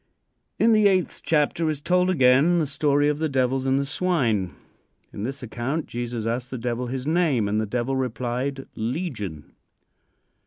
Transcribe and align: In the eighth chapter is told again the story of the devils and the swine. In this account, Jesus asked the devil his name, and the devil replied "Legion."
In 0.57 0.71
the 0.71 0.87
eighth 0.87 1.21
chapter 1.23 1.69
is 1.69 1.79
told 1.79 2.09
again 2.09 2.57
the 2.57 2.65
story 2.65 3.07
of 3.07 3.19
the 3.19 3.29
devils 3.29 3.67
and 3.67 3.77
the 3.77 3.85
swine. 3.85 4.55
In 5.13 5.25
this 5.25 5.43
account, 5.43 5.85
Jesus 5.85 6.25
asked 6.25 6.49
the 6.49 6.57
devil 6.57 6.87
his 6.87 7.05
name, 7.05 7.47
and 7.47 7.61
the 7.61 7.67
devil 7.67 7.95
replied 7.95 8.65
"Legion." 8.73 9.53